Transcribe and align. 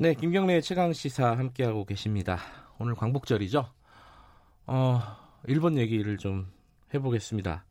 네, 0.00 0.14
김경래의 0.14 0.62
최강 0.62 0.92
시사 0.92 1.36
함께하고 1.36 1.84
계십니다. 1.84 2.38
오늘 2.78 2.94
광복절이죠. 2.94 3.68
어, 4.68 5.00
일본 5.48 5.76
얘기를 5.76 6.16
좀 6.18 6.46
해보겠습니다. 6.94 7.64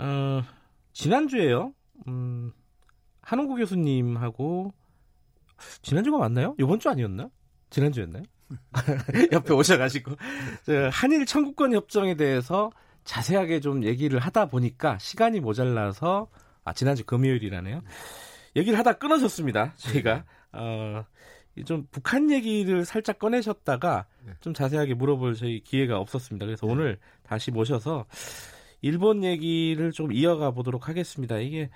어, 0.00 0.42
지난주에요. 0.94 1.74
음, 2.08 2.54
한홍구 3.20 3.56
교수님하고 3.56 4.72
지난주가 5.82 6.16
맞나요? 6.16 6.54
이번 6.58 6.80
주 6.80 6.88
아니었나? 6.88 7.28
지난주였나요? 7.68 8.22
옆에 9.32 9.52
오셔가지고 9.52 10.12
한일 10.90 11.26
청구권 11.26 11.74
협정에 11.74 12.14
대해서 12.14 12.70
자세하게 13.04 13.60
좀 13.60 13.84
얘기를 13.84 14.18
하다 14.20 14.46
보니까 14.46 14.96
시간이 14.98 15.40
모자라서 15.40 16.28
아 16.64 16.72
지난주 16.72 17.04
금요일이라네요. 17.04 17.82
얘기를 18.56 18.78
하다 18.78 18.94
끊어졌습니다. 18.94 19.74
저희가 19.76 20.24
어, 20.52 21.04
좀 21.64 21.86
북한 21.90 22.30
얘기를 22.30 22.84
살짝 22.84 23.18
꺼내셨다가 23.18 24.06
네. 24.24 24.32
좀 24.40 24.52
자세하게 24.52 24.94
물어볼 24.94 25.34
저희 25.34 25.60
기회가 25.60 25.98
없었습니다. 25.98 26.44
그래서 26.46 26.66
네. 26.66 26.72
오늘 26.72 26.98
다시 27.22 27.50
모셔서 27.50 28.06
일본 28.82 29.24
얘기를 29.24 29.90
좀 29.92 30.12
이어가 30.12 30.50
보도록 30.50 30.88
하겠습니다. 30.88 31.38
이게 31.38 31.70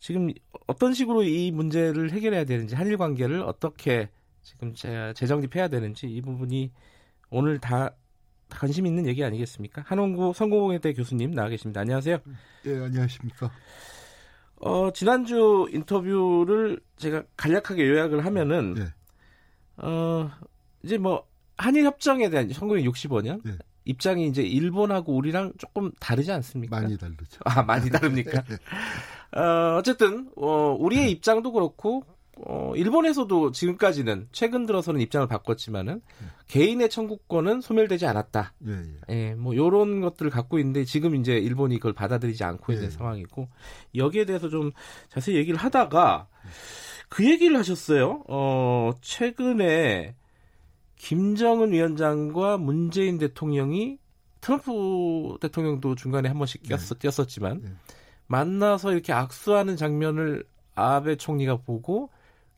지금 0.00 0.30
어떤 0.66 0.92
식으로 0.92 1.22
이 1.22 1.50
문제를 1.50 2.10
해결해야 2.10 2.44
되는지 2.44 2.74
한일 2.74 2.96
관계를 2.96 3.42
어떻게 3.42 4.10
지금 4.42 4.74
재정립해야 4.74 5.68
되는지 5.68 6.06
이 6.08 6.20
부분이 6.20 6.70
오늘 7.30 7.58
다 7.58 7.94
관심 8.50 8.86
있는 8.86 9.06
얘기 9.06 9.24
아니겠습니까? 9.24 9.82
한원구 9.86 10.32
성공회대 10.34 10.92
교수님 10.92 11.30
나와 11.32 11.48
계십니다. 11.48 11.80
안녕하세요. 11.80 12.18
예, 12.66 12.78
안녕하십니까. 12.78 13.50
어, 14.60 14.90
지난주 14.92 15.68
인터뷰를 15.72 16.80
제가 16.96 17.24
간략하게 17.36 17.88
요약을 17.88 18.24
하면은 18.24 18.74
예. 18.78 18.94
어, 19.76 20.30
이제 20.82 20.98
뭐 20.98 21.26
한일 21.56 21.84
협정에 21.84 22.30
대한 22.30 22.48
1965년 22.48 23.40
예. 23.46 23.58
입장이 23.84 24.26
이제 24.26 24.42
일본하고 24.42 25.14
우리랑 25.14 25.52
조금 25.58 25.92
다르지 26.00 26.32
않습니까? 26.32 26.80
많이 26.80 26.96
다르죠. 26.96 27.40
아, 27.44 27.62
많이 27.62 27.90
다릅니까? 27.90 28.42
예. 28.50 28.54
어, 29.38 29.76
어쨌든 29.76 30.30
어, 30.36 30.76
우리의 30.78 31.10
입장도 31.10 31.52
그렇고 31.52 32.04
어, 32.46 32.72
일본에서도 32.74 33.52
지금까지는 33.52 34.28
최근 34.32 34.66
들어서는 34.66 35.00
입장을 35.00 35.26
바꿨지만은 35.28 36.02
예. 36.22 36.26
개인의 36.48 36.90
청구권은 36.90 37.60
소멸되지 37.60 38.06
않았다. 38.06 38.54
예, 38.66 38.72
예. 38.72 39.14
예, 39.14 39.34
뭐 39.34 39.54
요런 39.54 40.00
것들을 40.00 40.30
갖고 40.30 40.58
있는데 40.58 40.84
지금 40.84 41.14
이제 41.14 41.34
일본이 41.36 41.76
그걸 41.76 41.92
받아들이지 41.92 42.42
않고 42.44 42.72
있는 42.72 42.86
예. 42.86 42.90
상황이고 42.90 43.48
여기에 43.94 44.24
대해서 44.24 44.48
좀 44.48 44.72
자세히 45.08 45.36
얘기를 45.36 45.58
하다가 45.58 46.28
그 47.08 47.24
얘기를 47.24 47.56
하셨어요. 47.56 48.24
어, 48.28 48.90
최근에 49.00 50.16
김정은 50.96 51.72
위원장과 51.72 52.58
문재인 52.58 53.18
대통령이 53.18 53.98
트럼프 54.40 55.38
대통령도 55.40 55.94
중간에 55.94 56.28
한 56.28 56.38
번씩 56.38 56.62
꼈었, 56.64 56.98
네. 56.98 56.98
뛰었었지만 56.98 57.60
네. 57.62 57.70
만나서 58.26 58.92
이렇게 58.92 59.12
악수하는 59.12 59.76
장면을 59.76 60.44
아베 60.74 61.16
총리가 61.16 61.56
보고 61.58 62.10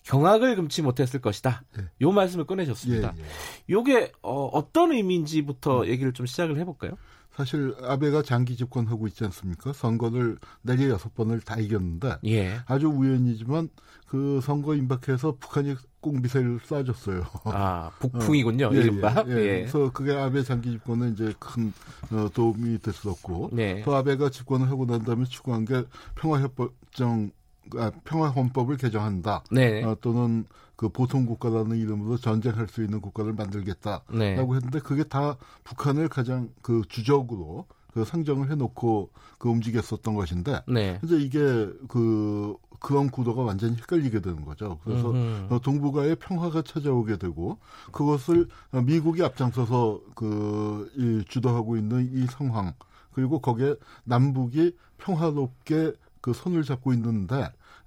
경악을 0.06 0.56
금치 0.56 0.82
못했을 0.82 1.20
것이다. 1.20 1.62
네. 1.76 1.84
요 2.00 2.12
말씀을 2.12 2.46
꺼내셨습니다. 2.46 3.14
예, 3.16 3.22
예. 3.22 3.26
요게 3.70 4.12
어, 4.22 4.46
어떤 4.46 4.92
의미인지부터 4.92 5.82
음. 5.82 5.86
얘기를 5.86 6.12
좀 6.12 6.26
시작을 6.26 6.58
해볼까요? 6.58 6.92
사실 7.34 7.74
아베가 7.82 8.22
장기 8.22 8.56
집권하고 8.56 9.06
있지 9.08 9.24
않습니까? 9.24 9.74
선거를 9.74 10.38
내리 10.62 10.88
여섯 10.88 11.14
번을 11.14 11.40
다 11.40 11.56
이겼는데 11.56 12.16
예. 12.24 12.60
아주 12.66 12.86
우연이지만 12.86 13.68
그 14.06 14.40
선거 14.42 14.74
임박해서 14.74 15.36
북한이 15.38 15.74
꼭 16.00 16.22
미사일을 16.22 16.60
쏴줬어요. 16.60 17.26
아 17.44 17.90
북풍이군요, 18.00 18.68
어, 18.68 18.70
예, 18.72 18.78
이른바. 18.78 19.24
예, 19.26 19.32
예. 19.32 19.36
예. 19.36 19.58
그래서 19.60 19.92
그게 19.92 20.14
아베 20.14 20.44
장기 20.44 20.70
집권에 20.70 21.10
이제 21.10 21.34
큰 21.38 21.74
어, 22.10 22.30
도움이 22.32 22.78
됐었고 22.78 23.50
네. 23.52 23.82
또 23.82 23.94
아베가 23.94 24.30
집권을 24.30 24.70
하고 24.70 24.86
난 24.86 25.04
다음에 25.04 25.24
추구한 25.26 25.66
게 25.66 25.84
평화협정 26.14 27.32
아, 27.76 27.90
평화 28.04 28.28
헌법을 28.28 28.76
개정한다. 28.76 29.44
네. 29.50 29.82
어, 29.82 29.96
또는 30.00 30.44
그 30.76 30.88
보통 30.88 31.26
국가라는 31.26 31.76
이름으로 31.78 32.18
전쟁할 32.18 32.68
수 32.68 32.82
있는 32.82 33.00
국가를 33.00 33.32
만들겠다라고 33.32 34.18
네. 34.18 34.36
했는데 34.36 34.78
그게 34.80 35.04
다 35.04 35.36
북한을 35.64 36.08
가장 36.08 36.50
그 36.62 36.82
주적으로 36.88 37.66
그 37.92 38.04
상정을 38.04 38.50
해놓고 38.50 39.10
그 39.38 39.48
움직였었던 39.48 40.14
것인데 40.14 40.60
네. 40.68 41.00
이제 41.02 41.16
이게 41.16 41.38
그 41.88 42.54
그런 42.78 43.10
구도가 43.10 43.42
완전히 43.42 43.74
헷갈리게 43.76 44.20
되는 44.20 44.44
거죠. 44.44 44.78
그래서 44.84 45.12
음흠. 45.12 45.60
동북아의 45.62 46.16
평화가 46.16 46.60
찾아오게 46.60 47.16
되고 47.16 47.56
그것을 47.92 48.48
미국이 48.84 49.22
앞장서서 49.22 50.00
그 50.14 50.90
이, 50.96 51.24
주도하고 51.26 51.78
있는 51.78 52.10
이 52.12 52.26
상황 52.26 52.74
그리고 53.12 53.38
거기에 53.38 53.76
남북이 54.04 54.76
평화롭게 54.98 55.94
그 56.26 56.32
손을 56.32 56.64
잡고 56.64 56.92
있는데 56.94 57.36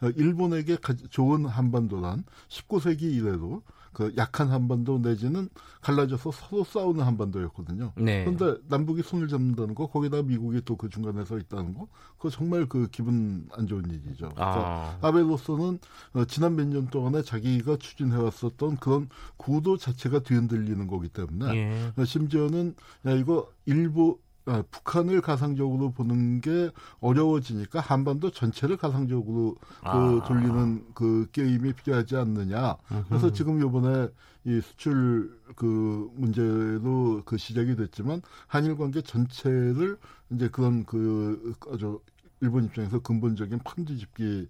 어, 0.01 0.07
일본에게 0.15 0.77
좋은 1.09 1.45
한반도란 1.45 2.23
19세기 2.47 3.01
이래로 3.01 3.63
그 3.91 4.13
약한 4.15 4.49
한반도 4.49 4.99
내지는 4.99 5.49
갈라져서 5.81 6.31
서로 6.31 6.63
싸우는 6.63 7.03
한반도였거든요. 7.03 7.91
네. 7.97 8.23
그런데 8.23 8.61
남북이 8.69 9.01
손을 9.01 9.27
잡는다는 9.27 9.75
거, 9.75 9.87
거기다 9.87 10.21
미국이 10.21 10.61
또 10.63 10.77
그 10.77 10.87
중간에 10.87 11.25
서 11.25 11.37
있다는 11.37 11.73
거, 11.73 11.87
그거 12.15 12.29
정말 12.29 12.65
그 12.67 12.87
기분 12.91 13.49
안 13.51 13.67
좋은 13.67 13.83
일이죠. 13.89 14.31
아. 14.37 14.97
베로서는 15.01 15.79
어, 16.13 16.23
지난 16.25 16.55
몇 16.55 16.67
년 16.67 16.87
동안에 16.87 17.23
자기가 17.23 17.75
추진해왔었던 17.77 18.77
그런 18.77 19.09
구도 19.35 19.75
자체가 19.75 20.19
뒤흔들리는 20.19 20.87
거기 20.87 21.09
때문에 21.09 21.55
예. 21.57 21.91
어, 22.01 22.05
심지어는 22.05 22.75
야 23.07 23.11
이거 23.11 23.51
일부 23.65 24.19
아, 24.45 24.63
북한을 24.71 25.21
가상적으로 25.21 25.91
보는 25.91 26.41
게 26.41 26.71
어려워지니까 27.01 27.79
한반도 27.79 28.31
전체를 28.31 28.77
가상적으로 28.77 29.55
그 29.55 29.87
아. 29.87 29.93
그 29.93 30.21
돌리는 30.27 30.85
그 30.93 31.27
게임이 31.31 31.73
필요하지 31.73 32.15
않느냐. 32.15 32.77
그래서 33.07 33.31
지금 33.31 33.59
요번에 33.59 34.07
이 34.45 34.61
수출 34.61 35.37
그 35.55 36.09
문제도 36.15 37.21
그 37.25 37.37
시작이 37.37 37.75
됐지만 37.75 38.21
한일 38.47 38.77
관계 38.77 39.01
전체를 39.01 39.97
이제 40.31 40.49
그런 40.49 40.85
그 40.85 41.55
아주 41.71 41.99
일본 42.41 42.65
입장에서 42.65 42.99
근본적인 42.99 43.59
판지 43.59 43.97
집기 43.97 44.47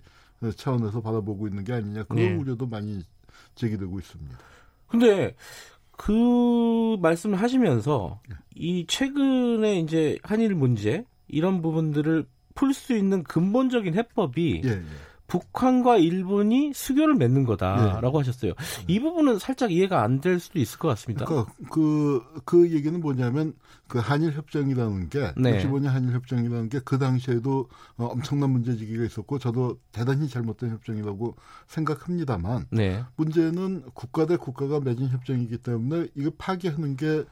차원에서 0.56 1.02
바라보고 1.02 1.48
있는 1.48 1.64
게 1.64 1.74
아니냐 1.74 2.04
그런 2.04 2.24
네. 2.24 2.36
우려도 2.36 2.68
많이 2.68 3.04
제기되고 3.56 4.00
있습니다. 4.00 4.38
근데 4.88 5.36
그 6.00 6.96
말씀을 7.02 7.42
하시면서 7.42 8.22
네. 8.30 8.36
이 8.56 8.86
최근에 8.88 9.80
이제 9.80 10.18
한일 10.24 10.56
문제 10.56 11.04
이런 11.28 11.62
부분들을 11.62 12.26
풀 12.56 12.74
수 12.74 12.96
있는 12.96 13.22
근본적인 13.24 13.96
해법이 13.96 14.62
예, 14.64 14.70
예. 14.70 14.82
북한과 15.30 15.98
일본이 15.98 16.74
수교를 16.74 17.16
맺는 17.16 17.46
거다라고 17.46 18.22
네. 18.22 18.28
하셨어요. 18.28 18.54
이 18.88 19.00
부분은 19.00 19.40
살짝 19.40 19.72
이해가 19.72 20.04
안 20.04 20.20
될 20.20 20.40
수도 20.40 20.60
있을 20.60 20.80
것 20.80 20.90
같습니다. 20.90 21.24
그러니까 21.24 21.54
그, 21.72 22.22
그 22.44 22.70
얘기는 22.72 23.00
뭐냐면 23.00 23.54
그 23.88 24.00
한일 24.00 24.34
협정이라는 24.34 25.10
게 25.10 25.32
네. 25.38 25.64
65년 25.66 25.86
한일 25.86 26.14
협정이라는 26.14 26.68
게 26.68 26.80
그 26.84 26.98
당시에도 26.98 27.70
어, 27.98 28.06
엄청난 28.06 28.50
문제지기가 28.50 29.04
있었고 29.06 29.38
저도 29.40 29.78
대단히 29.92 30.28
잘못된 30.28 30.72
협정이라고 30.72 31.36
생각합니다만 31.68 32.66
네. 32.72 33.04
문제는 33.16 33.84
국가 33.94 34.26
대 34.26 34.36
국가가 34.38 34.80
맺은 34.80 35.10
협정이기 35.10 35.60
때문에 35.60 36.08
이거 36.16 36.32
파기하는 36.38 36.96
게 36.98 37.24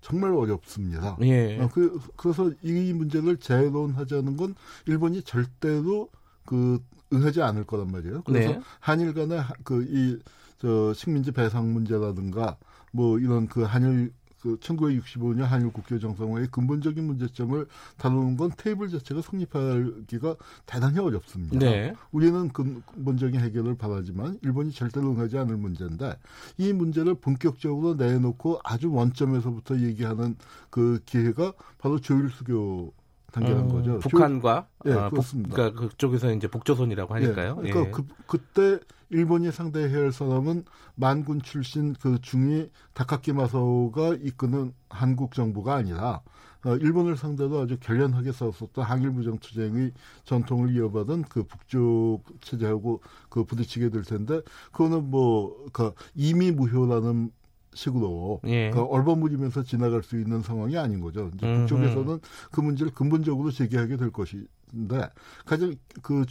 정말 0.00 0.32
어렵습니다. 0.32 1.16
예. 1.22 1.58
어, 1.60 1.68
그, 1.72 2.00
그래서 2.16 2.50
이 2.62 2.92
문제를 2.92 3.36
재론하자는 3.36 4.36
건 4.36 4.54
일본이 4.86 5.22
절대로 5.22 6.08
그 6.44 6.80
응하지 7.12 7.42
않을 7.42 7.64
거란 7.64 7.88
말이에요. 7.90 8.22
그래서 8.22 8.52
네. 8.52 8.60
한일 8.80 9.14
간의 9.14 9.42
그이 9.64 10.18
저 10.58 10.92
식민지 10.94 11.32
배상 11.32 11.72
문제라든가 11.72 12.56
뭐 12.92 13.18
이런 13.18 13.48
그 13.48 13.62
한일 13.62 14.12
그 14.42 14.56
1965년 14.58 15.42
한일 15.42 15.72
국교 15.72 16.00
정상회의 16.00 16.48
근본적인 16.48 17.04
문제점을 17.04 17.64
다루는 17.96 18.36
건 18.36 18.50
테이블 18.56 18.88
자체가 18.90 19.22
성립하기가 19.22 20.36
대단히 20.66 20.98
어렵습니다. 20.98 21.58
네. 21.60 21.94
우리는 22.10 22.48
근본적인 22.48 23.40
해결을 23.40 23.76
바라지만 23.76 24.40
일본이 24.42 24.72
절대로 24.72 25.12
응하지 25.12 25.38
않을 25.38 25.56
문제인데 25.56 26.16
이 26.58 26.72
문제를 26.72 27.14
본격적으로 27.14 27.94
내놓고 27.94 28.58
아주 28.64 28.92
원점에서부터 28.92 29.78
얘기하는 29.78 30.34
그 30.70 31.00
기회가 31.06 31.52
바로 31.78 32.00
조일수교 32.00 32.92
단계라는 33.32 33.64
음, 33.64 33.68
거죠. 33.68 33.98
북한과 33.98 34.66
조, 34.84 34.90
예, 34.90 34.94
아, 34.94 35.10
그렇습니다. 35.10 35.54
그러니까 35.54 35.80
그쪽에서 35.80 36.32
이제 36.32 36.46
북조선이라고 36.46 37.14
하니까요. 37.14 37.60
예, 37.64 37.70
그러니까 37.70 37.80
예. 37.80 37.90
그, 37.90 38.06
그때 38.26 38.78
일본이 39.10 39.50
상대해야 39.50 40.04
할 40.04 40.12
사람은 40.12 40.64
만군 40.94 41.42
출신 41.42 41.94
그 41.94 42.18
중위 42.20 42.70
다카키 42.94 43.32
마사오가 43.32 44.16
이끄는 44.20 44.72
한국 44.88 45.34
정부가 45.34 45.74
아니라 45.74 46.22
어, 46.64 46.76
일본을 46.76 47.16
상대로 47.16 47.60
아주 47.60 47.76
결연하게 47.80 48.32
싸웠었던 48.32 48.84
항일 48.84 49.10
무장 49.10 49.38
투쟁의 49.38 49.92
전통을 50.24 50.74
이어받은 50.76 51.24
그 51.28 51.42
북쪽 51.42 52.22
체제하고 52.40 53.02
그 53.28 53.44
부딪히게 53.44 53.90
될 53.90 54.02
텐데 54.02 54.40
그거는 54.70 55.10
뭐그 55.10 55.92
이미 56.14 56.52
무효라는 56.52 57.32
식으로 57.74 58.40
예. 58.44 58.70
그 58.70 58.82
얼버무리면서 58.82 59.62
지나갈 59.62 60.02
수 60.02 60.16
있는 60.18 60.42
상황이 60.42 60.76
아닌 60.76 61.00
거죠. 61.00 61.30
이제 61.34 61.46
음흠. 61.46 61.62
그쪽에서는 61.62 62.20
그 62.50 62.60
문제를 62.60 62.92
근본적으로 62.92 63.50
제기하게 63.50 63.96
될 63.96 64.10
것인데 64.10 65.08
가장 65.44 65.74
그 66.02 66.24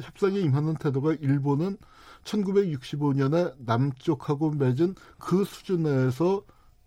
협상에 0.00 0.38
임하는 0.40 0.74
태도가 0.74 1.14
일본은 1.14 1.76
1965년에 2.24 3.54
남쪽하고 3.58 4.50
맺은 4.50 4.94
그 5.18 5.44
수준 5.44 5.84
내에서 5.84 6.42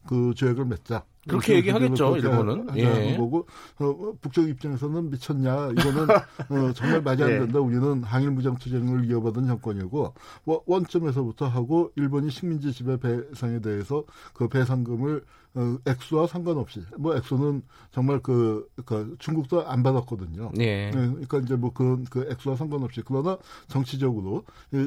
그 0.08 0.34
조약을 0.36 0.66
맺자. 0.66 1.06
그렇게 1.28 1.56
얘기하겠죠 1.56 2.18
일본은. 2.18 2.68
예. 2.78 3.16
거고 3.18 3.48
어, 3.80 4.14
북쪽 4.22 4.48
입장에서는 4.50 5.10
미쳤냐 5.10 5.72
이거는 5.72 6.08
어, 6.50 6.74
정말 6.74 7.02
말이 7.02 7.24
안 7.24 7.30
예. 7.30 7.40
된다. 7.40 7.60
예. 7.60 7.64
우리는 7.64 8.04
항일 8.04 8.32
무장 8.32 8.56
투쟁을 8.56 9.10
이어받은 9.10 9.48
정권이고 9.48 10.14
뭐, 10.44 10.64
원점에서부터 10.66 11.48
하고 11.48 11.92
일본이 11.96 12.30
식민지 12.30 12.74
지배 12.74 12.98
배상에 13.00 13.60
대해서 13.60 14.04
그 14.34 14.48
배상금을 14.48 15.24
어, 15.56 15.78
액수와 15.88 16.28
상관없이 16.28 16.84
뭐 16.98 17.16
액수는 17.16 17.64
정말 17.92 18.20
그, 18.20 18.68
그 18.86 19.16
중국도 19.18 19.68
안 19.68 19.82
받았거든요. 19.82 20.52
예. 20.60 20.92
네, 20.92 20.92
그러니까 20.92 21.40
이제 21.40 21.56
뭐그 21.56 22.04
그 22.10 22.28
액수와 22.32 22.56
상관없이 22.56 23.02
그러나 23.04 23.38
정치적으로 23.68 24.44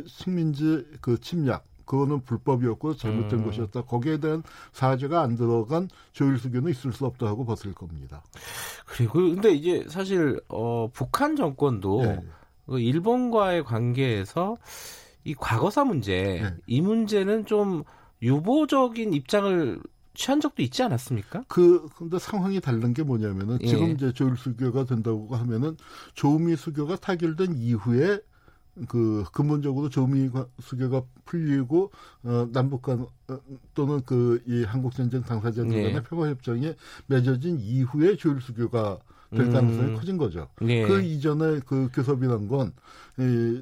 식민지 0.06 0.86
그 1.00 1.20
침략 1.20 1.64
그거는 1.90 2.20
불법이었고 2.20 2.94
잘못된 2.94 3.40
음. 3.40 3.44
것이었다. 3.44 3.82
거기에 3.82 4.18
대한 4.18 4.44
사죄가 4.72 5.22
안 5.22 5.34
들어간 5.34 5.88
조일수교는 6.12 6.70
있을 6.70 6.92
수 6.92 7.04
없다 7.04 7.26
하고 7.26 7.44
봤을 7.44 7.74
겁니다. 7.74 8.22
그리고 8.86 9.14
근데 9.14 9.50
이제 9.50 9.84
사실 9.88 10.40
어, 10.48 10.88
북한 10.92 11.34
정권도 11.34 12.02
네. 12.02 12.20
그 12.66 12.78
일본과의 12.78 13.64
관계에서 13.64 14.56
이 15.24 15.34
과거사 15.34 15.82
문제 15.82 16.40
네. 16.40 16.54
이 16.68 16.80
문제는 16.80 17.46
좀 17.46 17.82
유보적인 18.22 19.12
입장을 19.12 19.82
취한 20.14 20.40
적도 20.40 20.62
있지 20.62 20.84
않았습니까? 20.84 21.42
그 21.48 21.88
근데 21.96 22.20
상황이 22.20 22.60
다른 22.60 22.94
게 22.94 23.02
뭐냐면은 23.02 23.58
예. 23.62 23.66
지금 23.66 23.90
이제 23.90 24.12
조일 24.12 24.36
수교가 24.36 24.84
된다고 24.84 25.34
하면은 25.34 25.76
조미 26.14 26.54
수교가 26.54 26.94
타결된 26.96 27.56
이후에 27.56 28.20
그 28.88 29.24
근본적으로 29.32 29.88
조미 29.88 30.30
수교가 30.60 31.02
풀리고 31.24 31.90
어 32.24 32.48
남북 32.52 32.82
간 32.82 33.06
어, 33.28 33.38
또는 33.74 34.00
그 34.04 34.40
이 34.46 34.64
한국 34.64 34.94
전쟁 34.94 35.22
당사자들 35.22 35.70
간의 35.70 35.92
네. 35.94 36.02
평화 36.02 36.28
협정이 36.28 36.74
맺어진 37.06 37.58
이후에 37.60 38.16
조율 38.16 38.40
수교가 38.40 38.98
될 39.36 39.48
가능성이 39.50 39.90
음. 39.90 39.94
커진 39.96 40.16
거죠. 40.16 40.48
네. 40.60 40.82
그 40.86 41.00
이전에 41.00 41.60
그 41.66 41.88
교섭이란 41.92 42.48
건 42.48 42.72
이 43.18 43.60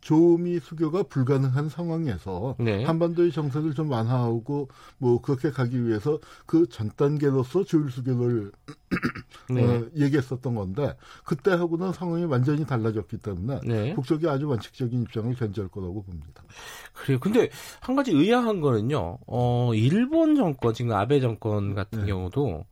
조미 0.00 0.60
수교가 0.60 1.02
불가능한 1.04 1.68
상황에서 1.68 2.54
네. 2.60 2.84
한반도의 2.84 3.32
정세를 3.32 3.74
좀 3.74 3.90
완화하고 3.90 4.68
뭐 4.98 5.20
그렇게 5.20 5.50
가기 5.50 5.84
위해서 5.84 6.20
그 6.46 6.66
전 6.68 6.90
단계로서 6.96 7.64
조율 7.64 7.90
수교를 7.90 8.52
네. 9.50 9.64
어, 9.64 9.86
얘기했었던 9.96 10.54
건데 10.54 10.96
그때하고는 11.24 11.92
상황이 11.92 12.24
완전히 12.24 12.64
달라졌기 12.64 13.18
때문에 13.18 13.60
네. 13.64 13.94
북쪽이 13.94 14.28
아주 14.28 14.48
원칙적인 14.48 15.02
입장을 15.02 15.34
견지할 15.34 15.68
거라고 15.68 16.02
봅니다. 16.02 16.42
그래요. 16.92 17.18
근데 17.20 17.48
한 17.80 17.96
가지 17.96 18.12
의아한 18.12 18.60
거는요. 18.60 19.18
어, 19.26 19.72
일본 19.74 20.36
정권 20.36 20.74
지금 20.74 20.92
아베 20.92 21.20
정권 21.20 21.74
같은 21.74 22.00
네. 22.00 22.06
경우도 22.06 22.64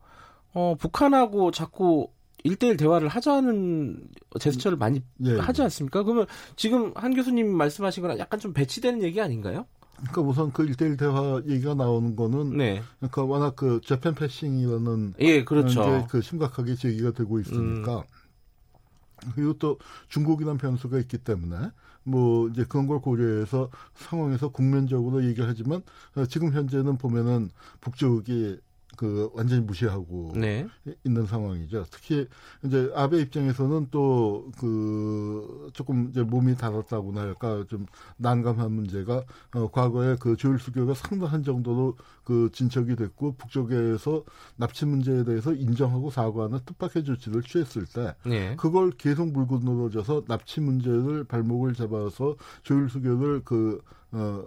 어, 0.53 0.75
북한하고 0.79 1.51
자꾸 1.51 2.09
1대1 2.45 2.77
대화를 2.77 3.07
하자는 3.07 4.07
제스처를 4.39 4.77
많이 4.77 5.01
예, 5.23 5.37
하지 5.37 5.63
않습니까? 5.63 6.03
그러면 6.03 6.27
지금 6.55 6.91
한 6.95 7.15
교수님 7.15 7.47
말씀하신 7.55 8.01
거랑 8.01 8.19
약간 8.19 8.39
좀 8.39 8.53
배치되는 8.53 9.01
얘기 9.01 9.19
아닌가요? 9.19 9.65
그러니까 9.97 10.21
우선 10.21 10.51
그 10.51 10.65
1대1 10.65 10.99
대화 10.99 11.41
얘기가 11.47 11.73
나오는 11.73 12.15
거는 12.15 12.57
네. 12.57 12.81
그러니까 12.99 13.23
워낙 13.23 13.55
그 13.55 13.79
재팬 13.83 14.15
패싱이라는 14.15 15.15
예, 15.19 15.43
그렇죠. 15.43 16.07
그 16.09 16.21
심각하게 16.21 16.75
제기가 16.75 17.11
되고 17.11 17.39
있으니까 17.39 17.99
음. 17.99 18.03
그리고 19.33 19.53
또 19.53 19.79
중국이라는 20.09 20.57
변수가 20.57 20.99
있기 20.99 21.19
때문에 21.19 21.71
뭐 22.03 22.47
이제 22.49 22.65
그런 22.67 22.87
걸 22.87 22.99
고려해서 22.99 23.69
상황에서 23.95 24.49
국면적으로 24.49 25.23
얘기를 25.23 25.47
하지만 25.47 25.81
어, 26.15 26.25
지금 26.25 26.53
현재는 26.53 26.97
보면은 26.97 27.49
북쪽이 27.81 28.59
그 28.95 29.29
완전히 29.33 29.61
무시하고 29.61 30.33
네. 30.35 30.67
있는 31.03 31.25
상황이죠. 31.25 31.85
특히 31.89 32.27
이제 32.63 32.91
아베 32.95 33.19
입장에서는 33.19 33.87
또 33.91 34.45
그 34.57 35.69
조금 35.73 36.09
이제 36.09 36.21
몸이 36.23 36.55
닳았다고나 36.55 37.21
할까 37.21 37.63
좀 37.67 37.85
난감한 38.17 38.71
문제가 38.71 39.23
어 39.53 39.69
과거에 39.71 40.15
그 40.19 40.35
조율 40.35 40.59
수교가 40.59 40.93
상당한 40.93 41.43
정도로 41.43 41.95
그 42.23 42.49
진척이 42.51 42.95
됐고 42.95 43.35
북쪽에서 43.37 44.23
납치 44.55 44.85
문제에 44.85 45.23
대해서 45.23 45.53
인정하고 45.53 46.09
사과하는 46.09 46.59
뜻밖의 46.65 47.03
조치를 47.03 47.43
취했을 47.43 47.85
때 47.85 48.15
네. 48.25 48.55
그걸 48.55 48.91
계속 48.91 49.31
물고 49.31 49.59
늘어져서 49.59 50.25
납치 50.27 50.61
문제를 50.61 51.23
발목을 51.25 51.73
잡아서 51.73 52.35
조율 52.63 52.89
수교를 52.89 53.43
그 53.43 53.81
어 54.15 54.45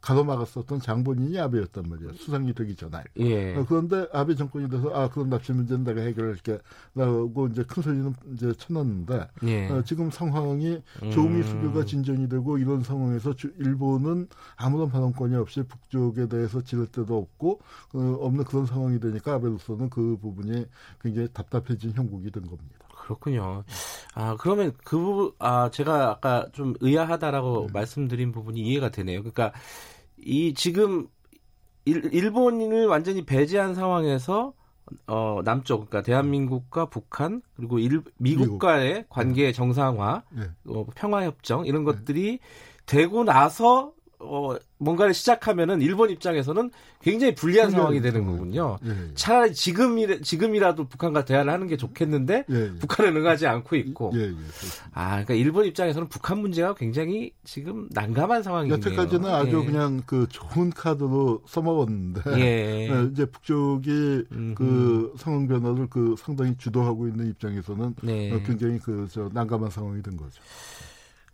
가로막았었던 0.00 0.80
장본인이 0.80 1.38
아베였단 1.38 1.84
말이에요. 1.88 2.14
수상이 2.14 2.54
되기 2.54 2.74
전에. 2.74 3.02
예. 3.18 3.56
어, 3.56 3.66
그런데 3.68 4.06
아베 4.12 4.34
정권이 4.34 4.68
돼서 4.70 4.90
아 4.94 5.08
그럼 5.08 5.30
납치 5.30 5.52
문제는 5.52 5.84
내가 5.84 6.00
해결할게라고 6.00 7.48
이제 7.50 7.62
큰 7.64 7.82
소리는 7.82 8.14
이제 8.34 8.52
쳐놨는데 8.54 9.28
예. 9.44 9.68
어, 9.68 9.82
지금 9.82 10.10
상황이 10.10 10.82
조미 11.12 11.42
수교가 11.42 11.84
진전이 11.84 12.28
되고 12.28 12.58
이런 12.58 12.82
상황에서 12.82 13.34
주, 13.34 13.52
일본은 13.58 14.28
아무런 14.56 14.90
발언권이 14.90 15.36
없이 15.36 15.62
북쪽에 15.62 16.28
대해서 16.28 16.62
지를 16.62 16.86
데도 16.86 17.18
없고 17.18 17.60
어, 17.94 18.18
없는 18.20 18.44
그런 18.44 18.66
상황이 18.66 18.98
되니까 19.00 19.34
아베로서는 19.34 19.90
그 19.90 20.16
부분이 20.20 20.66
굉장히 21.00 21.28
답답해진 21.32 21.92
형국이 21.92 22.30
된 22.30 22.46
겁니다. 22.46 22.79
그렇군요. 23.10 23.64
아, 24.14 24.36
그러면 24.38 24.72
그 24.84 24.98
부분, 24.98 25.32
아, 25.38 25.70
제가 25.70 26.10
아까 26.10 26.46
좀 26.52 26.74
의아하다라고 26.80 27.66
네. 27.66 27.72
말씀드린 27.72 28.30
부분이 28.30 28.60
이해가 28.60 28.90
되네요. 28.90 29.20
그러니까 29.20 29.52
이 30.16 30.54
지금 30.54 31.08
일, 31.84 32.12
일본을 32.12 32.86
완전히 32.86 33.24
배제한 33.24 33.74
상황에서 33.74 34.52
어, 35.06 35.40
남쪽, 35.44 35.88
그러니까 35.88 36.02
대한민국과 36.02 36.86
북한, 36.86 37.42
그리고 37.56 37.78
일, 37.78 38.02
미국과의 38.18 38.94
미국. 38.94 39.08
관계 39.08 39.44
네. 39.46 39.52
정상화, 39.52 40.24
네. 40.30 40.42
어, 40.66 40.84
평화협정, 40.94 41.66
이런 41.66 41.84
네. 41.84 41.92
것들이 41.92 42.38
되고 42.86 43.22
나서 43.22 43.92
어, 44.20 44.54
뭔가를 44.78 45.12
시작하면은 45.12 45.82
일본 45.82 46.10
입장에서는 46.10 46.70
굉장히 47.02 47.34
불리한 47.34 47.70
상황이 47.70 48.00
되는 48.00 48.24
거군요. 48.24 48.78
예, 48.84 48.90
예. 48.90 48.94
차라리 49.14 49.52
지금이 49.52 50.22
지금이라도 50.22 50.88
북한과 50.88 51.24
대화를 51.24 51.52
하는 51.52 51.66
게 51.66 51.76
좋겠는데 51.76 52.44
예, 52.48 52.54
예. 52.54 52.78
북한은 52.78 53.16
응하지 53.16 53.46
않고 53.46 53.76
있고. 53.76 54.12
예, 54.14 54.20
예, 54.28 54.34
아, 54.92 55.10
그러니까 55.10 55.34
일본 55.34 55.66
입장에서는 55.66 56.08
북한 56.08 56.38
문제가 56.38 56.74
굉장히 56.74 57.32
지금 57.44 57.88
난감한 57.92 58.42
상황이네요. 58.42 58.76
여태까지는 58.76 59.28
아주 59.28 59.64
그냥 59.64 60.02
그 60.06 60.26
좋은 60.30 60.70
카드로 60.70 61.42
써먹었는데 61.46 62.22
네, 62.36 63.08
이제 63.12 63.26
북쪽이 63.26 64.24
음흠. 64.32 64.54
그 64.54 65.14
상황 65.18 65.46
변화를 65.46 65.88
그 65.90 66.14
상당히 66.18 66.56
주도하고 66.56 67.08
있는 67.08 67.28
입장에서는 67.28 67.94
네. 68.02 68.32
어, 68.32 68.40
굉장히 68.46 68.78
그 68.78 69.00
저 69.10 69.28
난감한 69.32 69.70
상황이 69.70 70.02
된 70.02 70.16
거죠. 70.16 70.40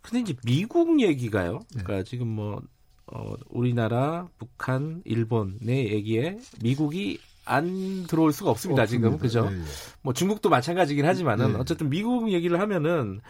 근데 0.01 0.21
이제 0.21 0.35
미국 0.45 0.99
얘기가요. 1.01 1.59
그러니까 1.71 2.03
지금 2.03 2.27
뭐 2.27 2.61
어, 3.07 3.33
우리나라, 3.49 4.27
북한, 4.37 5.01
일본의 5.05 5.93
얘기에 5.93 6.39
미국이 6.61 7.19
안 7.45 8.05
들어올 8.07 8.33
수가 8.33 8.51
없습니다, 8.51 8.83
없습니다. 8.83 9.09
지금. 9.09 9.17
그죠? 9.17 9.47
예, 9.49 9.57
예. 9.57 9.61
뭐 10.01 10.13
중국도 10.13 10.49
마찬가지긴 10.49 11.05
하지만은 11.05 11.53
예. 11.53 11.55
어쨌든 11.55 11.89
미국 11.89 12.31
얘기를 12.31 12.59
하면은 12.59 13.21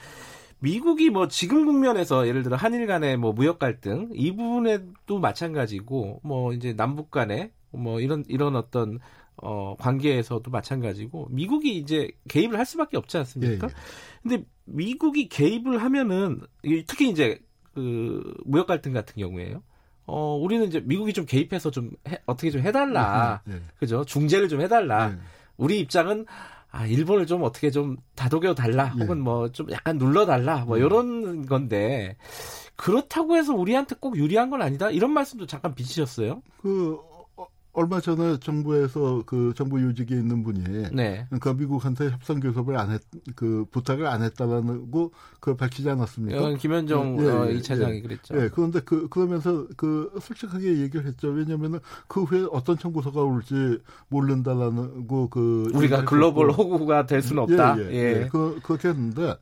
미국이 0.60 1.12
뭐 1.12 1.28
지금 1.28 1.66
국면에서 1.66 2.28
예를 2.28 2.42
들어 2.42 2.56
한일 2.56 2.88
간의 2.88 3.18
뭐 3.18 3.32
무역 3.32 3.60
갈등 3.60 4.10
이 4.14 4.36
부분에도 4.36 5.20
마찬가지고 5.20 6.22
뭐 6.24 6.52
이제 6.54 6.74
남북 6.74 7.12
간의 7.12 7.52
뭐 7.72 8.00
이런 8.00 8.24
이런 8.28 8.56
어떤 8.56 8.98
어 9.36 9.76
관계에서도 9.78 10.50
마찬가지고 10.50 11.28
미국이 11.30 11.78
이제 11.78 12.10
개입을 12.28 12.58
할 12.58 12.66
수밖에 12.66 12.98
없지 12.98 13.18
않습니까? 13.20 13.68
예, 13.68 13.72
예. 13.72 13.76
근데 14.24 14.46
미국이 14.66 15.30
개입을 15.30 15.84
하면은 15.84 16.42
특히 16.88 17.10
이제 17.10 17.40
그 17.78 18.34
무역 18.44 18.66
갈등 18.66 18.92
같은 18.92 19.14
경우에요. 19.22 19.62
어 20.08 20.36
우리는 20.36 20.66
이제 20.66 20.80
미국이 20.84 21.14
좀 21.14 21.26
개입해서 21.26 21.70
좀 21.70 21.92
해, 22.08 22.18
어떻게 22.26 22.50
좀 22.50 22.62
해달라, 22.62 23.42
예, 23.50 23.54
예. 23.54 23.62
그죠? 23.80 24.04
중재를 24.04 24.48
좀 24.50 24.62
해달라. 24.62 25.12
예. 25.12 25.18
우리 25.58 25.80
입장은 25.80 26.26
아 26.72 26.88
일본을 26.88 27.28
좀 27.28 27.44
어떻게 27.44 27.70
좀 27.70 27.98
다독여 28.16 28.56
달라, 28.56 28.92
예. 28.98 29.02
혹은 29.02 29.22
뭐 29.22 29.50
좀 29.50 29.70
약간 29.72 30.00
눌러 30.00 30.26
달라, 30.26 30.66
뭐 30.66 30.78
이런 30.80 31.06
음. 31.26 31.46
건데 31.46 32.18
그렇다고 32.76 33.36
해서 33.36 33.54
우리한테 33.54 33.96
꼭 34.00 34.18
유리한 34.18 34.50
건 34.50 34.62
아니다. 34.64 34.90
이런 34.90 35.12
말씀도 35.12 35.46
잠깐 35.46 35.76
비치셨어요. 35.76 36.42
그 36.62 36.98
얼마 37.78 38.02
전에 38.02 38.40
정부에서 38.40 39.22
그 39.28 39.54
정부 39.56 39.80
요직에 39.80 40.16
있는 40.16 40.42
분이 40.42 40.90
네. 40.94 41.28
그러니까 41.30 41.54
미국한테 41.54 42.10
협상 42.10 42.40
교섭을 42.40 42.76
안 42.76 42.90
했, 42.90 43.02
그 43.36 43.66
부탁을 43.70 44.08
안 44.08 44.24
했다라고 44.24 45.12
그 45.40 45.56
밝히지 45.56 45.88
않았습니까? 45.88 46.56
김현종 46.56 47.24
예, 47.24 47.30
어, 47.30 47.48
예, 47.48 47.54
2차장이 47.54 47.98
예, 47.98 48.02
그랬죠. 48.02 48.36
예, 48.36 48.50
그런데 48.50 48.80
그 48.80 49.08
그러면서 49.10 49.68
그 49.78 50.12
솔직하게 50.20 50.80
얘기를 50.80 51.06
했죠. 51.06 51.28
왜냐면은 51.28 51.80
그 52.08 52.24
후에 52.24 52.48
어떤 52.52 52.80
청구서가 52.80 53.22
올지 53.22 53.78
모른다라는 54.08 55.08
그 55.30 55.70
우리가 55.76 56.04
글로벌 56.06 56.50
호구가 56.50 57.06
될 57.06 57.22
수는 57.22 57.44
없다. 57.44 57.78
예, 57.78 57.84
예, 57.84 57.94
예. 57.94 58.24
예. 58.24 58.28
그 58.32 58.60
그렇게 58.64 58.88
했는데 58.88 59.36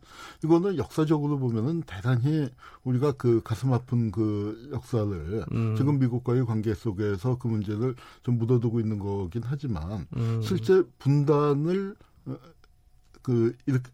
이거는 0.44 0.78
역사적으로 0.78 1.40
보면은 1.40 1.84
대단히 1.84 2.50
우리가 2.84 3.14
그 3.14 3.42
가슴 3.44 3.72
아픈 3.72 4.12
그 4.12 4.70
역사를 4.74 5.46
음. 5.54 5.76
지금 5.78 6.00
미국과의 6.00 6.46
관계 6.46 6.74
속에서 6.74 7.38
그 7.38 7.48
문제를 7.48 7.96
좀 8.26 8.40
묻어두고 8.40 8.80
있는 8.80 8.98
거긴 8.98 9.44
하지만 9.46 10.08
음. 10.18 10.42
실제 10.42 10.82
분단을 10.98 11.96
어, 12.26 12.36
그 13.22 13.56
이렇게 13.68 13.88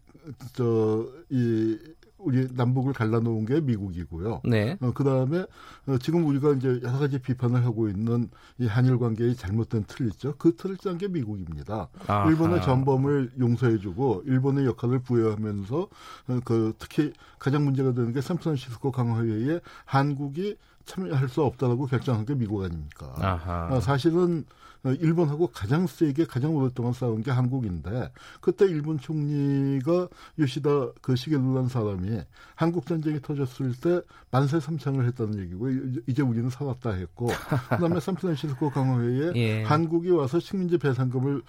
저이 0.54 1.78
우리 2.16 2.48
남북을 2.52 2.94
갈라놓은 2.94 3.44
게 3.44 3.60
미국이고요. 3.60 4.42
네. 4.44 4.78
어, 4.80 4.92
그 4.94 5.04
다음에 5.04 5.44
어, 5.86 5.98
지금 5.98 6.24
우리가 6.24 6.52
이제 6.52 6.80
여러 6.82 6.98
가지 6.98 7.18
비판을 7.18 7.64
하고 7.64 7.88
있는 7.88 8.30
이 8.58 8.66
한일 8.66 8.98
관계의 8.98 9.34
잘못된 9.34 9.84
틀 9.86 10.06
있죠. 10.06 10.34
그 10.38 10.56
틀을 10.56 10.78
짠 10.78 10.96
게 10.96 11.08
미국입니다. 11.08 11.88
아하. 12.06 12.30
일본의 12.30 12.62
전범을 12.62 13.32
용서해주고 13.38 14.22
일본의 14.24 14.66
역할을 14.66 15.00
부여하면서 15.00 15.80
어, 15.80 16.40
그 16.44 16.72
특히 16.78 17.12
가장 17.38 17.64
문제가 17.64 17.92
되는 17.92 18.12
게 18.12 18.20
샌프란시스코 18.20 18.92
강화회의에 18.92 19.60
한국이 19.84 20.56
참여할 20.84 21.28
수 21.28 21.42
없다라고 21.42 21.86
결정한 21.86 22.24
게 22.24 22.34
미국 22.34 22.62
아닙니까? 22.62 23.12
아하. 23.16 23.68
어, 23.70 23.80
사실은 23.80 24.44
어, 24.84 24.90
일본하고 24.90 25.48
가장 25.48 25.86
세게 25.86 26.26
가장 26.26 26.56
오랫동안 26.56 26.92
싸운 26.92 27.22
게 27.22 27.30
한국인데 27.30 28.10
그때 28.40 28.64
일본 28.64 28.98
총리가 28.98 30.08
요시다 30.38 30.90
그 31.00 31.14
시계루란 31.14 31.68
사람이 31.68 32.20
한국 32.56 32.86
전쟁이 32.86 33.20
터졌을 33.20 33.74
때 33.80 34.00
만세 34.30 34.58
삼창을 34.58 35.06
했다는 35.06 35.38
얘기고 35.38 35.68
이제 36.08 36.22
우리는 36.22 36.50
살았다 36.50 36.90
했고 36.90 37.28
그다음에 37.68 38.00
샌프란시스코 38.00 38.70
강화회에 38.70 39.32
예. 39.36 39.62
한국이 39.62 40.10
와서 40.10 40.40
식민지 40.40 40.78
배상금을 40.78 41.42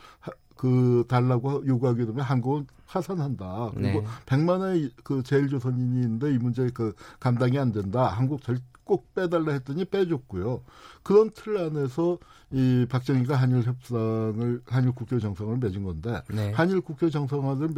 그 0.55 1.03
달라고 1.07 1.65
요구하게 1.65 2.05
되면 2.05 2.21
한국은 2.21 2.67
파산한다. 2.87 3.71
그리고 3.73 4.01
네. 4.01 4.07
100만의 4.27 4.91
그 5.03 5.23
제일조선인인데 5.23 6.33
이 6.33 6.37
문제 6.37 6.69
그 6.73 6.93
감당이 7.19 7.57
안 7.57 7.71
된다. 7.71 8.05
한국 8.05 8.41
절, 8.43 8.59
꼭 8.83 9.13
빼달라 9.13 9.53
했더니 9.53 9.85
빼줬고요. 9.85 10.63
그런 11.03 11.31
틀 11.31 11.57
안에서 11.57 12.17
이 12.51 12.85
박정희가 12.87 13.35
한일 13.35 13.63
협상을 13.63 14.61
한일 14.65 14.91
국교 14.91 15.19
정상을 15.19 15.57
맺은 15.57 15.83
건데 15.83 16.21
네. 16.29 16.51
한일 16.51 16.81
국교 16.81 17.09
정상화를 17.09 17.69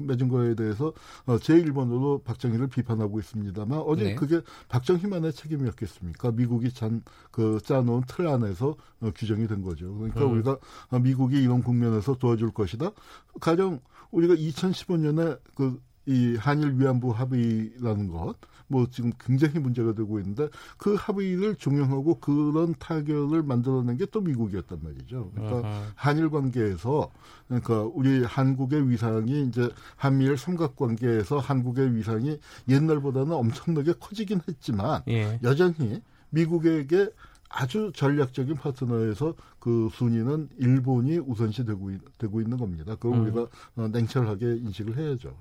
맺은 0.00 0.28
거에 0.28 0.54
대해서 0.54 0.92
어, 1.26 1.36
제1번으로 1.36 2.24
박정희를 2.24 2.66
비판하고 2.66 3.20
있습니다만 3.20 3.78
어제 3.86 4.04
네. 4.04 4.14
그게 4.16 4.40
박정희만의 4.68 5.32
책임이었겠습니까? 5.32 6.32
미국이 6.32 6.72
잔 6.72 7.02
그 7.34 7.60
짜놓은 7.64 8.02
틀 8.06 8.28
안에서 8.28 8.76
어, 9.00 9.10
규정이 9.12 9.48
된 9.48 9.62
거죠. 9.62 9.92
그러니까 9.96 10.24
음. 10.24 10.32
우리가 10.34 10.58
어, 10.90 10.98
미국이 11.00 11.42
이런 11.42 11.64
국면에서 11.64 12.14
도와줄 12.14 12.52
것이다. 12.52 12.92
가령 13.40 13.80
우리가 14.12 14.34
2015년에 14.34 15.40
그 15.56 15.80
이 16.06 16.36
한일 16.36 16.78
위안부 16.78 17.10
합의라는 17.10 18.08
것, 18.08 18.36
뭐 18.66 18.86
지금 18.90 19.12
굉장히 19.20 19.58
문제가 19.58 19.92
되고 19.94 20.18
있는데 20.18 20.48
그 20.78 20.94
합의를 20.94 21.56
종용하고 21.56 22.18
그런 22.20 22.74
타결을 22.78 23.42
만들어낸 23.42 23.98
게 23.98 24.06
또 24.14 24.20
미국이었단 24.20 24.78
말이죠. 24.80 25.32
그러니까 25.34 25.68
아하. 25.68 25.82
한일 25.96 26.30
관계에서 26.30 27.10
그러니까 27.48 27.82
우리 27.82 28.22
한국의 28.22 28.88
위상이 28.88 29.42
이제 29.48 29.68
한미일 29.96 30.36
삼각 30.36 30.76
관계에서 30.76 31.38
한국의 31.38 31.96
위상이 31.96 32.38
옛날보다는 32.68 33.32
엄청나게 33.32 33.94
커지긴 33.98 34.40
했지만 34.46 35.02
예. 35.08 35.40
여전히 35.42 36.00
미국에게 36.30 37.10
아주 37.48 37.92
전략적인 37.94 38.56
파트너에서 38.56 39.34
그 39.58 39.88
순위는 39.92 40.48
일본이 40.58 41.18
우선시 41.18 41.64
되고, 41.64 41.90
되고 42.18 42.40
있는 42.40 42.56
겁니다. 42.56 42.94
그걸 42.96 43.18
음. 43.18 43.22
우리가 43.24 43.46
어, 43.76 43.88
냉철하게 43.88 44.56
인식을 44.58 44.96
해야죠. 44.96 45.36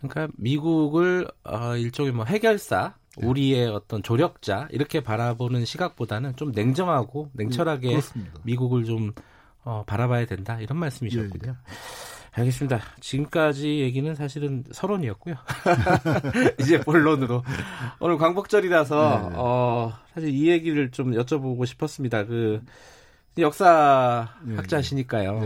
그러니까 0.00 0.28
미국을 0.36 1.28
어, 1.44 1.76
일종의 1.76 2.12
뭐 2.12 2.24
해결사, 2.24 2.94
네. 3.16 3.26
우리의 3.26 3.68
어떤 3.68 4.02
조력자 4.02 4.68
이렇게 4.70 5.02
바라보는 5.02 5.64
시각보다는 5.64 6.36
좀 6.36 6.52
냉정하고 6.52 7.30
냉철하게 7.32 7.96
네, 7.96 8.00
미국을 8.44 8.84
좀 8.84 9.12
어, 9.64 9.84
바라봐야 9.86 10.26
된다 10.26 10.60
이런 10.60 10.78
말씀이셨군요. 10.78 11.40
예, 11.44 11.48
예. 11.50 12.40
알겠습니다. 12.40 12.80
지금까지 13.00 13.80
얘기는 13.80 14.14
사실은 14.14 14.64
서론이었고요. 14.70 15.34
이제 16.60 16.80
본론으로 16.80 17.42
오늘 17.98 18.18
광복절이라서 18.18 19.28
네. 19.30 19.36
어, 19.36 19.92
사실 20.14 20.30
이 20.30 20.48
얘기를 20.48 20.90
좀 20.90 21.12
여쭤보고 21.12 21.66
싶었습니다. 21.66 22.26
그 22.26 22.62
역사 23.38 24.28
네, 24.42 24.56
학자시니까요. 24.56 25.40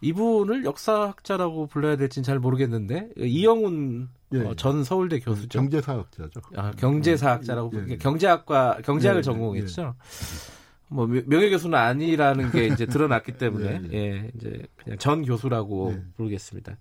이분을 0.00 0.64
역사학자라고 0.64 1.66
불러야 1.66 1.96
될지는 1.96 2.24
잘 2.24 2.38
모르겠는데 2.38 3.10
이영훈 3.16 4.08
예, 4.32 4.40
어, 4.40 4.54
전 4.54 4.84
서울대 4.84 5.18
교수죠. 5.18 5.58
경제사학자죠. 5.58 6.40
아, 6.56 6.70
경제사학자라고 6.72 7.70
예, 7.74 7.86
예. 7.90 7.96
경제학과 7.96 8.78
경제학을 8.84 9.18
예, 9.18 9.22
전공했죠. 9.22 9.82
예. 9.82 10.54
뭐 10.88 11.06
명예 11.06 11.50
교수는 11.50 11.78
아니라는 11.78 12.50
게 12.50 12.66
이제 12.66 12.86
드러났기 12.86 13.32
때문에 13.32 13.82
예, 13.92 13.96
예 13.96 14.30
이제 14.36 14.62
그냥 14.76 14.98
전 14.98 15.24
교수라고 15.24 15.94
부르겠습니다. 16.16 16.76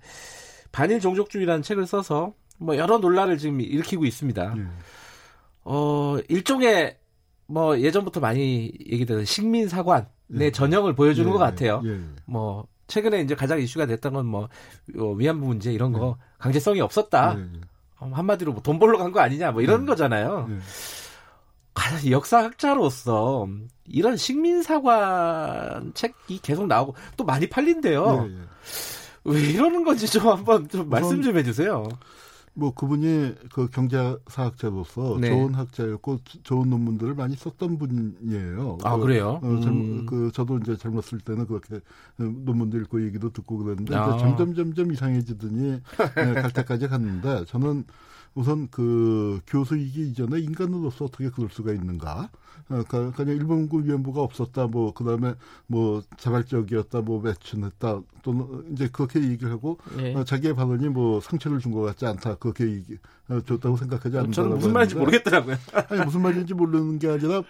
반일 0.72 1.00
종족주의라는 1.00 1.63
책을 1.63 1.88
써서 1.88 2.34
뭐 2.58 2.77
여러 2.77 3.00
논란을 3.00 3.38
지금 3.38 3.62
일으키고 3.62 4.05
있습니다. 4.05 4.55
어 5.63 6.17
일종의 6.27 6.98
뭐 7.48 7.79
예전부터 7.79 8.19
많이 8.19 8.72
얘기되는 8.91 9.25
식민 9.25 9.67
사관의 9.67 10.51
전형을 10.53 10.93
보여주는 10.93 11.29
것 11.31 11.39
같아요. 11.39 11.81
뭐 12.25 12.67
최근에 12.89 13.22
이제 13.22 13.36
가장 13.36 13.60
이슈가 13.62 13.86
됐던 13.86 14.13
건뭐 14.13 14.50
어, 14.98 15.12
위안부 15.13 15.46
문제 15.48 15.72
이런 15.72 15.93
거 15.93 16.17
네. 16.19 16.25
강제성이 16.39 16.81
없었다. 16.81 17.36
네. 17.36 17.46
어, 18.01 18.12
한마디로 18.13 18.51
뭐 18.51 18.62
돈 18.62 18.79
벌러 18.79 18.98
간 18.98 19.12
거 19.13 19.22
아니냐 19.22 19.51
뭐 19.51 19.62
이런 19.62 19.81
네. 19.81 19.86
거잖아요. 19.88 20.48
네. 20.50 20.60
역사학자로서 22.12 23.48
이런 23.86 24.17
식민사관 24.17 25.93
책이 25.93 26.39
계속 26.41 26.67
나오고 26.67 26.96
또 27.17 27.24
많이 27.24 27.48
팔린대요. 27.48 28.22
네, 28.24 28.27
네. 28.27 28.36
왜 29.25 29.41
이러는 29.41 29.84
건지 29.84 30.08
좀 30.08 30.27
한번 30.27 30.67
좀 30.67 30.89
말씀 30.89 31.22
좀 31.22 31.38
해주세요. 31.38 31.88
뭐 32.60 32.74
그분이 32.74 33.36
그 33.54 33.70
경제사학자로서 33.70 35.18
네. 35.22 35.30
좋은 35.30 35.56
학자였고 35.56 36.20
좋은 36.44 36.70
논문들을 36.70 37.16
많이 37.16 37.36
썼던 37.36 37.78
분이에요. 37.78 38.80
아 38.84 38.98
그, 38.98 39.04
그래요? 39.04 39.39
어, 39.42 39.60
젊, 39.62 39.74
음. 39.74 40.06
그 40.06 40.32
저도 40.34 40.58
이제 40.58 40.75
젊었을 40.75 41.20
때는 41.22 41.48
그렇게 41.48 41.80
논문도 42.18 42.78
읽고 42.80 43.04
얘기도 43.06 43.32
듣고 43.32 43.58
그랬는데 43.58 43.96
아. 43.96 44.18
점점 44.18 44.54
점점 44.54 44.92
이상해지더니 44.92 45.82
네, 46.16 46.34
갈 46.34 46.51
때까지 46.51 46.88
갔는데 46.88 47.46
저는 47.46 47.86
우선 48.36 48.68
그 48.70 49.40
교수이기 49.48 50.10
이전에 50.10 50.40
인간으로서 50.40 51.06
어떻게 51.06 51.30
그럴 51.30 51.50
수가 51.50 51.74
있는가? 51.74 52.30
어, 52.70 52.84
그냥 52.88 53.36
일본군 53.36 53.86
위안부가 53.86 54.22
없었다, 54.22 54.68
뭐 54.68 54.92
그 54.94 55.04
다음에 55.04 55.34
뭐 55.66 56.04
자발적이었다, 56.18 57.02
뭐 57.02 57.22
매춘했다, 57.22 58.02
또는 58.22 58.72
이제 58.72 58.88
그렇게 58.92 59.22
얘기를 59.24 59.52
하고 59.52 59.80
네. 59.98 60.14
어, 60.16 60.24
자기의 60.24 60.56
발언이 60.56 60.90
뭐 60.90 61.20
상처를 61.20 61.60
준 61.60 61.72
것 61.72 61.82
같지 61.82 62.06
않다, 62.06 62.36
그렇게 62.36 62.66
얘기 62.70 62.98
어, 63.28 63.42
줬다고 63.42 63.76
생각하지 63.78 64.18
않는다. 64.18 64.36
저는 64.36 64.56
무슨 64.58 64.74
말인지 64.74 64.96
모르겠더라고요. 64.96 65.56
아니 65.90 66.06
무슨 66.06 66.22
말인지 66.22 66.54
모르는 66.54 67.00
게 67.00 67.10
아니라 67.10 67.42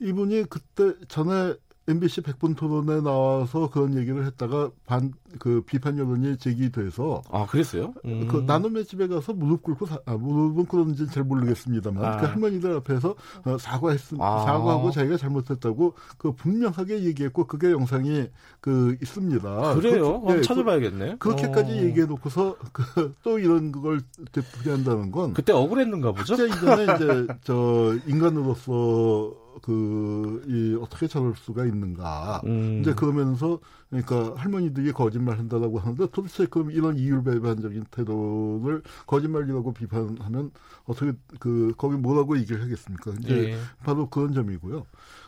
이분이 0.00 0.44
그때 0.48 0.92
전에 1.08 1.54
MBC 1.88 2.22
백분 2.22 2.54
토론에 2.54 3.00
나와서 3.00 3.70
그런 3.70 3.96
얘기를 3.96 4.24
했다가 4.26 4.70
반 4.86 5.12
그 5.38 5.62
비판 5.62 5.98
여론이 5.98 6.38
제기돼서 6.38 7.22
아 7.30 7.46
그랬어요? 7.46 7.94
음. 8.04 8.28
그 8.28 8.44
나눔의 8.46 8.84
집에 8.84 9.06
가서 9.06 9.32
무릎 9.32 9.62
꿇고 9.62 9.86
사, 9.86 9.98
아, 10.06 10.14
무릎은 10.14 10.66
꿇었는지 10.66 11.06
잘 11.08 11.24
모르겠습니다만 11.24 12.04
아. 12.04 12.16
그 12.18 12.26
할머니들 12.26 12.76
앞에서 12.76 13.14
어, 13.44 13.58
사과했 13.58 14.00
아. 14.18 14.44
사과하고 14.44 14.90
자기가 14.90 15.16
잘못했다고 15.16 15.94
그 16.18 16.32
분명하게 16.32 17.04
얘기했고 17.04 17.46
그게 17.46 17.70
영상이 17.70 18.28
그 18.60 18.96
있습니다. 19.00 19.74
그래요? 19.74 20.20
그, 20.22 20.32
네, 20.32 20.40
찾아봐야겠네. 20.42 21.16
그, 21.18 21.28
렇게까지 21.30 21.72
어. 21.72 21.76
얘기해놓고서 21.76 22.56
그, 22.72 23.14
또 23.22 23.38
이런 23.38 23.72
걸 23.72 24.00
되풀이한다는 24.32 25.10
건 25.10 25.34
그때 25.34 25.52
억울했는가 25.52 26.12
보죠. 26.12 26.34
이전에 26.34 26.82
이제 26.94 27.26
저 27.44 27.96
인간으로서 28.06 29.45
그, 29.62 30.42
이, 30.46 30.78
어떻게 30.80 31.06
저럴 31.06 31.34
수가 31.36 31.64
있는가. 31.64 32.42
음. 32.44 32.80
이제 32.80 32.94
그러면서, 32.94 33.58
그러니까 33.90 34.34
할머니들이 34.36 34.92
거짓말 34.92 35.38
한다라고 35.38 35.78
하는데 35.78 36.06
도대체 36.12 36.46
그럼 36.46 36.70
이런 36.70 36.96
이율배반적인 36.96 37.86
태도를 37.90 38.82
거짓말이라고 39.06 39.72
비판하면 39.72 40.50
어떻게 40.84 41.12
그, 41.38 41.72
거기 41.76 41.96
뭐라고 41.96 42.38
얘기를 42.38 42.62
하겠습니까? 42.62 43.12
이제 43.20 43.52
예. 43.52 43.58
바로 43.84 44.08
그런 44.08 44.34
점이고요. 44.34 44.86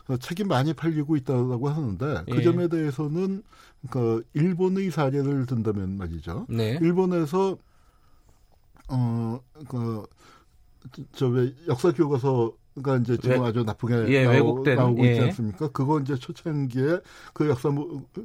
어, 0.09 0.17
책이 0.17 0.43
많이 0.43 0.73
팔리고 0.73 1.15
있다고 1.15 1.69
하는데 1.69 2.23
그 2.29 2.37
예. 2.37 2.41
점에 2.41 2.67
대해서는 2.67 3.43
그러니까 3.87 4.27
일본의 4.33 4.91
사례를 4.91 5.45
든다면 5.45 5.97
말이죠. 5.97 6.47
네. 6.49 6.77
일본에서 6.81 7.57
어, 8.89 9.39
그, 9.67 10.05
저왜 11.13 11.53
역사 11.67 11.91
교과서 11.91 12.53
가 12.81 12.97
이제 12.97 13.17
지금 13.17 13.41
왜, 13.41 13.47
아주 13.47 13.63
나쁘게 13.63 14.07
예, 14.09 14.23
나오, 14.25 14.63
나오고 14.63 15.05
있지 15.05 15.21
예. 15.21 15.25
않습니까? 15.25 15.69
그거 15.71 15.99
이제 15.99 16.15
초창기에 16.15 16.99
그 17.33 17.49
역사 17.49 17.69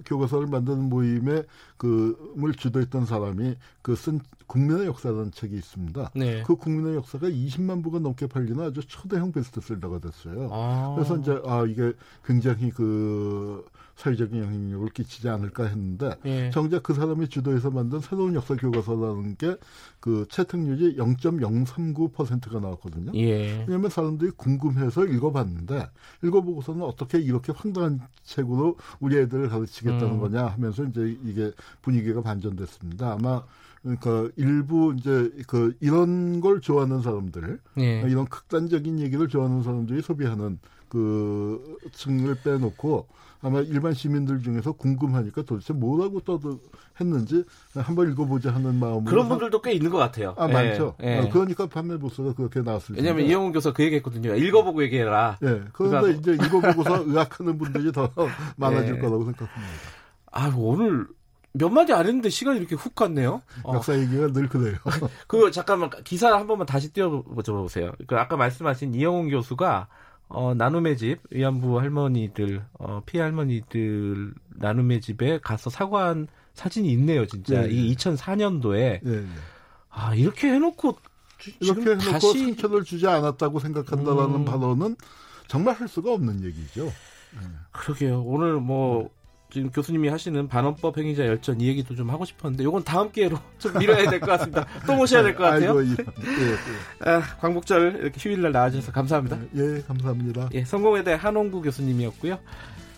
교과서를 0.07 0.47
만드는 0.49 0.89
모임에 0.89 1.43
그을 1.77 2.53
주도했던 2.57 3.07
사람이 3.07 3.57
그 3.83 3.95
쓴 3.97 4.21
국민의 4.47 4.87
역사라는 4.87 5.33
책이 5.33 5.55
있습니다. 5.57 6.11
네. 6.15 6.43
그 6.43 6.57
국민의 6.57 6.97
역사가 6.97 7.29
20만 7.29 7.83
부가 7.83 7.99
넘게 7.99 8.27
팔리는 8.27 8.61
아주 8.61 8.81
초대형 8.87 9.33
베스트셀러가 9.33 9.99
됐어요. 9.99 10.49
아. 10.53 10.95
그래서 10.95 11.17
이제 11.17 11.41
아 11.45 11.65
이게 11.67 11.93
굉장히 12.25 12.71
그 12.71 13.65
사회적인 13.97 14.43
영향력을 14.43 14.89
끼치지 14.91 15.29
않을까 15.29 15.67
했는데 15.67 16.17
예. 16.25 16.51
정작 16.51 16.83
그 16.83 16.95
사람이 16.95 17.29
주도해서 17.29 17.71
만든 17.71 18.01
새로운 18.01 18.35
역사 18.35 18.57
교과서라는 18.57 19.37
게 19.37 19.57
그 20.05 20.27
채택률이 20.29 20.99
0.039%가 20.99 22.61
나왔거든요. 22.61 23.13
예. 23.15 23.65
왜냐하면 23.67 23.89
사람들이 23.89 24.33
궁금해서 24.33 25.07
읽어봤는데 25.07 25.89
읽어보고서는 26.23 26.83
어떻게 26.83 27.17
이렇게 27.17 27.55
황당한 27.57 28.03
책으로 28.23 28.77
우리 29.01 29.17
애들을 29.17 29.49
가르치겠다는 29.49 30.17
음. 30.17 30.21
거냐 30.21 30.45
하면서 30.45 30.85
이제 30.85 31.17
이게 31.25 31.53
분위기가 31.81 32.21
반전됐습니다. 32.21 33.15
아마 33.15 33.45
그러니까 33.85 34.31
일부 34.37 34.95
이제 34.99 35.31
그 35.47 35.77
이런 35.81 36.41
걸 36.41 36.63
좋아하는 36.63 37.03
사람들, 37.03 37.61
예. 37.79 38.01
이런 38.09 38.25
극단적인 38.25 38.99
얘기를 38.99 39.29
좋아하는 39.29 39.63
사람들이 39.63 40.01
소비하는 40.01 40.59
그 40.89 41.79
층을 41.93 42.37
빼놓고 42.43 43.07
아마 43.43 43.61
일반 43.61 43.93
시민들 43.93 44.41
중에서 44.41 44.73
궁금하니까 44.73 45.43
도대체 45.43 45.75
뭐라고 45.75 46.21
떠도 46.21 46.61
했는지 46.99 47.45
한번 47.75 48.11
읽어보자 48.11 48.55
하는 48.55 48.77
마음으로 48.77 49.05
그런 49.05 49.29
분들도 49.29 49.61
꽤 49.61 49.73
있는 49.73 49.91
것 49.91 49.99
같아요. 49.99 50.35
아 50.39 50.49
예, 50.49 50.53
많죠. 50.53 50.95
예. 51.03 51.19
어, 51.19 51.29
그러니까 51.31 51.67
판매 51.67 51.99
부서가 51.99 52.33
그렇게 52.33 52.63
나왔을 52.63 52.97
왜냐하면 52.97 53.27
이영훈 53.27 53.53
교수 53.53 53.75
그 53.75 53.83
얘기했거든요. 53.83 54.35
읽어보고 54.35 54.83
얘기해라. 54.85 55.37
예. 55.43 55.63
그런데 55.75 56.01
그러니까... 56.01 56.09
이제 56.09 56.33
읽어보고서 56.33 57.05
의학하는 57.07 57.59
분들이 57.59 57.93
더 57.93 58.09
많아질 58.57 58.95
예. 58.95 58.99
거라고 58.99 59.25
생각합니다. 59.25 59.75
아 60.33 60.51
오늘 60.57 61.07
몇 61.57 61.69
마디 61.69 61.93
안 61.93 62.07
했는데 62.07 62.31
시간이 62.31 62.59
이렇게 62.59 62.75
훅 62.75 62.95
갔네요. 62.97 63.41
어. 63.63 63.75
역사 63.75 63.97
얘기가 63.97 64.33
늘 64.33 64.49
그래요. 64.49 64.77
그 65.29 65.51
잠깐만 65.53 65.89
기사 66.03 66.37
한 66.37 66.47
번만 66.49 66.67
다시 66.67 66.93
띄워보세요. 66.93 67.93
그 68.09 68.17
아까 68.17 68.37
말씀하신 68.37 68.95
이영훈 68.95 69.31
교수가 69.31 69.87
어, 70.29 70.55
나눔의 70.55 70.97
집 70.97 71.21
위안부 71.31 71.79
할머니들 71.79 72.65
어, 72.81 73.03
피해 73.07 73.23
할머니들 73.23 74.35
나눔의 74.57 75.01
집에 75.01 75.39
가서 75.39 75.71
사과한 75.71 76.27
사진이 76.55 76.91
있네요, 76.93 77.25
진짜. 77.27 77.63
네. 77.63 77.69
이게 77.71 77.95
2004년도에 77.95 79.01
네. 79.03 79.27
아 79.91 80.13
이렇게 80.15 80.49
해놓고 80.49 80.99
이렇게 81.61 81.83
해놓고 81.83 81.99
다시... 81.99 82.39
상처를 82.47 82.83
주지 82.83 83.07
않았다고 83.07 83.61
생각한다라는 83.61 84.35
음... 84.35 84.45
발언은 84.45 84.97
정말 85.47 85.75
할 85.75 85.87
수가 85.87 86.13
없는 86.13 86.43
얘기죠. 86.45 86.87
네. 86.87 87.47
그러게요. 87.71 88.23
오늘 88.23 88.55
뭐 88.55 89.11
지금 89.55 89.71
교수님이 89.71 90.09
하시는 90.09 90.49
반원법 90.49 90.99
행위자 90.99 91.25
열전 91.27 91.61
이 91.61 91.69
얘기도 91.69 91.95
좀 91.95 92.11
하고 92.11 92.25
싶었는데 92.25 92.65
이건 92.65 92.83
다음 92.85 93.11
기회로 93.13 93.39
좀 93.59 93.79
미뤄야 93.79 94.11
될 94.11 94.21
것 94.21 94.27
같습니다. 94.33 94.67
또 94.87 94.95
모셔야 94.97 95.23
될 95.23 95.35
것 95.37 95.45
같아요. 95.45 95.79
아이고, 95.79 95.87
예, 95.87 95.93
예. 95.93 97.09
아, 97.11 97.21
광복절 97.41 98.01
이렇게 98.03 98.19
휴일날 98.21 98.51
나와주셔서 98.53 98.91
감사합니다. 98.93 99.39
예, 99.57 99.81
감사합니다. 99.87 100.49
예, 100.55 100.65
성공회대 100.65 101.13
한홍구 101.15 101.63
교수님이었고요. 101.63 102.39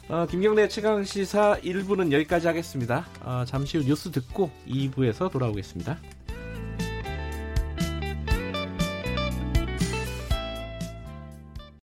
어, 0.08 0.26
김경래 0.30 0.68
최강 0.68 1.04
시사 1.04 1.58
1부는 1.62 2.10
여기까지 2.12 2.46
하겠습니다. 2.46 3.06
어, 3.22 3.44
잠시 3.46 3.76
후 3.76 3.84
뉴스 3.84 4.10
듣고 4.10 4.50
2부에서 4.66 5.30
돌아오겠습니다. 5.30 5.98